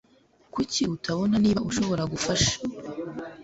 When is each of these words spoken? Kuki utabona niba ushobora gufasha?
Kuki 0.53 0.81
utabona 0.95 1.35
niba 1.43 1.65
ushobora 1.69 2.03
gufasha? 2.13 2.53